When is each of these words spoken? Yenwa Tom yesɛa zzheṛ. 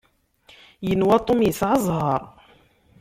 Yenwa 0.87 1.15
Tom 1.25 1.39
yesɛa 1.43 1.77
zzheṛ. 1.83 2.21